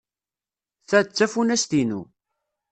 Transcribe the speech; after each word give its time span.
Ta 0.89 0.99
d 1.05 1.07
tafunast-inu. 1.09 2.01